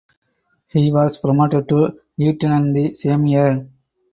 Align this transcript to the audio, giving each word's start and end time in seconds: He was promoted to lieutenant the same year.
He 0.69 0.91
was 0.91 1.19
promoted 1.19 1.69
to 1.69 1.95
lieutenant 2.17 2.73
the 2.73 2.95
same 2.95 3.27
year. 3.27 3.69